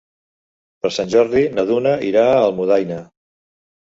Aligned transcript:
Per 0.85 0.91
Sant 0.95 1.11
Jordi 1.15 1.43
na 1.57 1.67
Duna 1.73 1.93
irà 2.13 2.25
a 2.31 2.43
Almudaina. 2.49 2.99